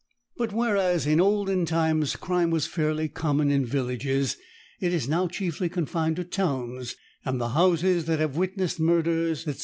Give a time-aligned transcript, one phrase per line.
[0.35, 4.35] But whereas in olden times, crime was fairly common in villages,
[4.79, 9.53] it is now chiefly confined to towns, and the houses that have witnessed murders, &c.